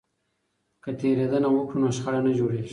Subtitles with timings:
[0.83, 2.69] که تیریدنه وکړو نو شخړه نه جوړیږي.